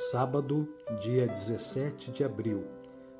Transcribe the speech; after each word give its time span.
Sábado, 0.00 0.72
dia 1.00 1.26
17 1.26 2.12
de 2.12 2.22
abril. 2.22 2.64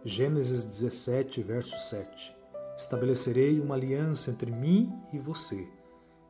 Gênesis 0.04 0.64
17, 0.64 1.42
verso 1.42 1.76
7. 1.76 2.36
Estabelecerei 2.76 3.58
uma 3.58 3.74
aliança 3.74 4.30
entre 4.30 4.52
mim 4.52 4.96
e 5.12 5.18
você, 5.18 5.66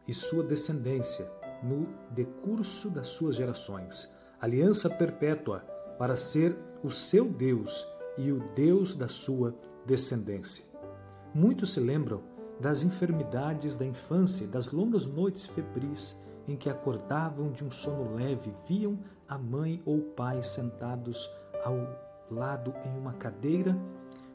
e 0.08 0.14
sua 0.14 0.42
descendência, 0.42 1.30
no 1.62 1.86
decurso 2.12 2.88
das 2.88 3.08
suas 3.08 3.36
gerações. 3.36 4.10
Aliança 4.40 4.88
perpétua, 4.88 5.60
para 5.98 6.16
ser 6.16 6.56
o 6.82 6.90
seu 6.90 7.26
Deus 7.28 7.86
e 8.16 8.32
o 8.32 8.40
Deus 8.54 8.94
da 8.94 9.06
sua 9.10 9.54
descendência. 9.84 10.64
Muitos 11.34 11.74
se 11.74 11.80
lembram 11.80 12.22
das 12.58 12.82
enfermidades 12.82 13.76
da 13.76 13.84
infância, 13.84 14.46
das 14.46 14.72
longas 14.72 15.04
noites 15.04 15.44
febris 15.44 16.16
em 16.48 16.56
que 16.56 16.70
acordavam 16.70 17.52
de 17.52 17.62
um 17.64 17.70
sono 17.70 18.14
leve, 18.14 18.50
viam 18.66 18.98
a 19.28 19.36
mãe 19.36 19.82
ou 19.84 19.98
o 19.98 20.02
pai 20.02 20.42
sentados 20.42 21.30
ao 21.62 21.76
lado 22.30 22.74
em 22.84 22.98
uma 22.98 23.12
cadeira 23.12 23.78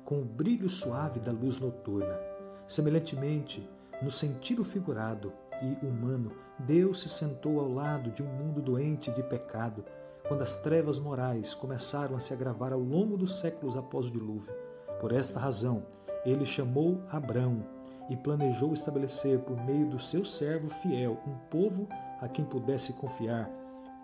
com 0.05 0.21
o 0.21 0.25
brilho 0.25 0.69
suave 0.69 1.19
da 1.19 1.31
luz 1.31 1.57
noturna. 1.57 2.19
Semelhantemente, 2.67 3.67
no 4.01 4.11
sentido 4.11 4.63
figurado 4.63 5.33
e 5.61 5.85
humano, 5.85 6.31
Deus 6.59 7.01
se 7.01 7.09
sentou 7.09 7.59
ao 7.59 7.71
lado 7.71 8.11
de 8.11 8.21
um 8.21 8.27
mundo 8.27 8.61
doente 8.61 9.11
de 9.11 9.23
pecado, 9.23 9.83
quando 10.27 10.41
as 10.41 10.53
trevas 10.53 10.99
morais 10.99 11.53
começaram 11.53 12.15
a 12.15 12.19
se 12.19 12.33
agravar 12.33 12.71
ao 12.71 12.79
longo 12.79 13.17
dos 13.17 13.39
séculos 13.39 13.75
após 13.75 14.07
o 14.07 14.11
dilúvio. 14.11 14.53
Por 15.01 15.11
esta 15.11 15.39
razão, 15.39 15.85
ele 16.25 16.45
chamou 16.45 17.01
Abrão 17.09 17.65
e 18.09 18.17
planejou 18.17 18.73
estabelecer 18.73 19.39
por 19.39 19.57
meio 19.63 19.89
do 19.89 19.99
seu 19.99 20.25
servo 20.25 20.69
fiel 20.69 21.19
um 21.25 21.35
povo 21.49 21.87
a 22.19 22.27
quem 22.27 22.45
pudesse 22.45 22.93
confiar 22.93 23.49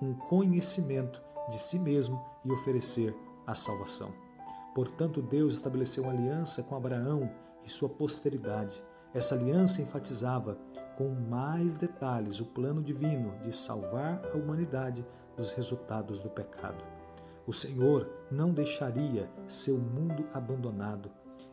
um 0.02 0.14
conhecimento 0.14 1.22
de 1.50 1.60
si 1.60 1.78
mesmo 1.78 2.24
e 2.46 2.52
oferecer 2.52 3.16
a 3.46 3.54
salvação. 3.54 4.14
Portanto, 4.74 5.22
Deus 5.22 5.56
estabeleceu 5.56 6.04
uma 6.04 6.14
aliança 6.14 6.64
com 6.64 6.76
Abraão 6.76 7.30
e 7.66 7.70
sua 7.70 7.90
posteridade. 7.90 8.82
Essa 9.14 9.36
aliança 9.36 9.82
enfatizava 9.82 10.58
com 10.98 11.10
mais 11.10 11.74
detalhes 11.74 12.40
o 12.40 12.46
plano 12.46 12.82
divino 12.82 13.38
de 13.42 13.54
salvar 13.54 14.22
a 14.34 14.38
humanidade 14.38 15.06
dos 15.36 15.52
resultados 15.52 16.22
do 16.22 16.30
pecado. 16.30 16.84
O 17.48 17.54
Senhor 17.54 18.08
não 18.30 18.54
deixaria 18.54 19.30
seu 19.48 19.78
mundo 19.78 20.28
abandonado 20.34 21.10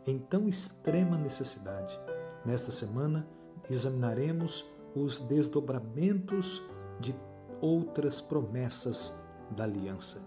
em 0.06 0.18
tão 0.18 0.46
extrema 0.46 1.16
necessidade. 1.16 1.98
Nesta 2.46 2.70
semana, 2.70 3.28
examinaremos 3.68 4.64
os 4.94 5.18
desdobramentos 5.18 6.62
de 7.00 7.12
outras 7.60 8.20
promessas 8.20 9.12
da 9.50 9.64
aliança. 9.64 10.24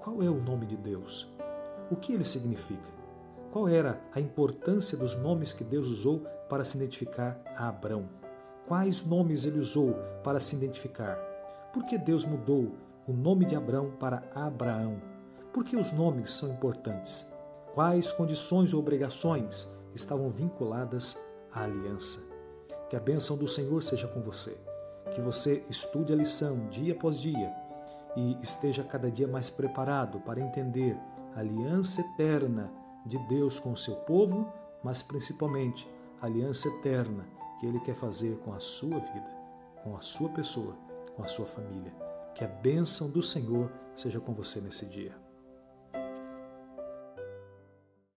Qual 0.00 0.22
é 0.22 0.30
o 0.30 0.40
nome 0.40 0.64
de 0.64 0.78
Deus? 0.78 1.30
O 1.90 1.96
que 1.96 2.14
ele 2.14 2.24
significa? 2.24 2.88
Qual 3.52 3.68
era 3.68 4.00
a 4.14 4.20
importância 4.20 4.96
dos 4.96 5.14
nomes 5.14 5.52
que 5.52 5.62
Deus 5.62 5.88
usou 5.88 6.20
para 6.48 6.64
se 6.64 6.78
identificar 6.78 7.38
a 7.54 7.68
Abrão? 7.68 8.08
Quais 8.66 9.04
nomes 9.04 9.44
ele 9.44 9.58
usou 9.58 9.92
para 10.24 10.40
se 10.40 10.56
identificar? 10.56 11.16
Por 11.70 11.84
que 11.84 11.98
Deus 11.98 12.24
mudou 12.24 12.72
o 13.06 13.12
nome 13.12 13.44
de 13.44 13.54
Abrão 13.54 13.90
para 14.00 14.22
Abraão? 14.34 15.02
Por 15.52 15.64
que 15.64 15.76
os 15.76 15.92
nomes 15.92 16.30
são 16.30 16.50
importantes? 16.50 17.26
Quais 17.74 18.10
condições 18.10 18.72
ou 18.72 18.80
obrigações 18.80 19.68
estavam 19.96 20.30
vinculadas 20.30 21.18
à 21.52 21.64
aliança. 21.64 22.20
Que 22.88 22.96
a 22.96 23.00
bênção 23.00 23.36
do 23.36 23.48
Senhor 23.48 23.82
seja 23.82 24.06
com 24.06 24.22
você. 24.22 24.56
Que 25.12 25.20
você 25.20 25.64
estude 25.68 26.12
a 26.12 26.16
lição 26.16 26.68
dia 26.68 26.92
após 26.92 27.18
dia 27.18 27.52
e 28.16 28.36
esteja 28.40 28.84
cada 28.84 29.10
dia 29.10 29.26
mais 29.26 29.50
preparado 29.50 30.20
para 30.20 30.40
entender 30.40 30.96
a 31.34 31.40
aliança 31.40 32.00
eterna 32.00 32.72
de 33.04 33.18
Deus 33.26 33.60
com 33.60 33.72
o 33.72 33.76
seu 33.76 33.96
povo, 33.96 34.52
mas 34.82 35.02
principalmente 35.02 35.88
a 36.20 36.26
aliança 36.26 36.68
eterna 36.68 37.24
que 37.60 37.66
Ele 37.66 37.80
quer 37.80 37.94
fazer 37.94 38.38
com 38.38 38.52
a 38.52 38.60
sua 38.60 38.98
vida, 38.98 39.36
com 39.82 39.96
a 39.96 40.00
sua 40.00 40.28
pessoa, 40.30 40.76
com 41.14 41.22
a 41.22 41.26
sua 41.26 41.46
família. 41.46 41.92
Que 42.34 42.44
a 42.44 42.48
bênção 42.48 43.08
do 43.08 43.22
Senhor 43.22 43.70
seja 43.94 44.20
com 44.20 44.34
você 44.34 44.60
nesse 44.60 44.86
dia. 44.86 45.25